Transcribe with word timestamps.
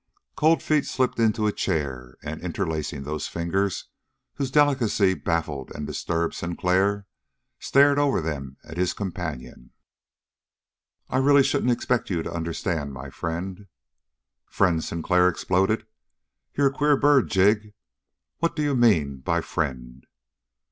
Cold 0.35 0.63
Feet 0.63 0.87
slipped 0.87 1.19
into 1.19 1.45
a 1.45 1.51
chair 1.51 2.15
and, 2.23 2.41
interlacing 2.41 3.03
those 3.03 3.27
fingers 3.27 3.89
whose 4.33 4.49
delicacy 4.49 5.13
baffled 5.13 5.71
and 5.75 5.85
disturbed 5.85 6.33
Sinclair, 6.33 7.05
stared 7.59 7.99
over 7.99 8.19
them 8.19 8.57
at 8.63 8.77
his 8.77 8.93
companion. 8.95 9.73
"I 11.07 11.19
really 11.19 11.43
shouldn't 11.43 11.71
expect 11.71 12.09
you 12.09 12.23
to 12.23 12.33
understand, 12.33 12.93
my 12.93 13.11
friend." 13.11 13.67
"Friend!" 14.47 14.83
Sinclair 14.83 15.27
exploded. 15.27 15.85
"You're 16.57 16.71
a 16.71 16.73
queer 16.73 16.97
bird, 16.97 17.29
Jig. 17.29 17.75
What 18.39 18.55
do 18.55 18.63
you 18.63 18.75
mean 18.75 19.17
by 19.19 19.41
'friend'?" 19.41 20.07